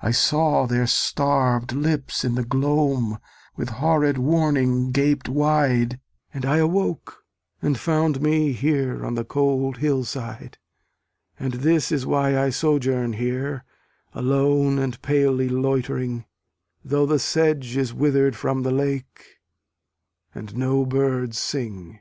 [0.00, 3.20] I saw their starv'd lips in the gloam
[3.54, 6.00] With horrid warning gaped wide,
[6.34, 7.24] And I awoke,
[7.62, 10.58] and found me here On the cold hill side.
[11.38, 13.62] And this is why I sojourn here
[14.12, 16.24] Alone and palely loitering,
[16.84, 19.38] Though the sedge is wither'd from the lake,
[20.34, 22.00] And no birds sing.